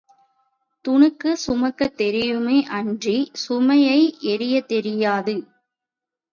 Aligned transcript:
துணுக்குச் 0.85 1.41
சுமக்கத் 1.47 1.95
தெரியுமே 1.95 2.57
அன்றிச் 2.71 3.33
சுமையை 3.33 4.01
எறியத் 4.21 4.67
தெரியாது. 4.67 5.35